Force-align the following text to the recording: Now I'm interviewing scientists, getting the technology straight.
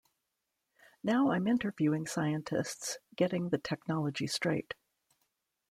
Now 1.03 1.29
I'm 1.29 1.45
interviewing 1.45 2.07
scientists, 2.07 2.97
getting 3.15 3.49
the 3.49 3.59
technology 3.59 4.25
straight. 4.25 4.73